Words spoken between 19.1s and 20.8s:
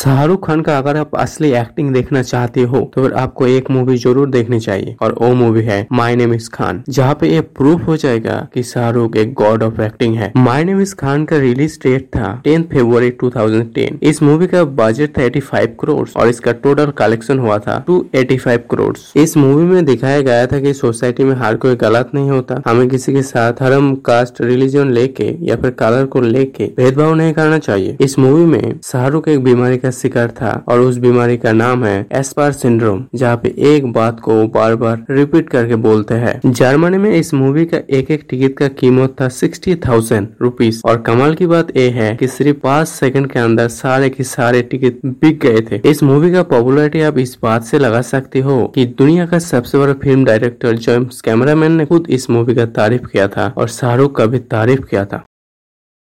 इस मूवी में दिखाया गया था कि